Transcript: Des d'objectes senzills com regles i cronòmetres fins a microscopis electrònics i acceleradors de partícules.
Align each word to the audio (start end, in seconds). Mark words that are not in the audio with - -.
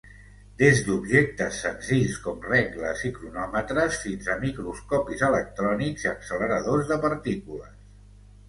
Des 0.59 0.79
d'objectes 0.85 1.59
senzills 1.65 2.15
com 2.23 2.39
regles 2.53 3.03
i 3.09 3.11
cronòmetres 3.17 3.99
fins 4.07 4.31
a 4.31 4.39
microscopis 4.47 5.23
electrònics 5.29 6.07
i 6.07 6.11
acceleradors 6.17 6.91
de 6.95 6.99
partícules. 7.09 7.79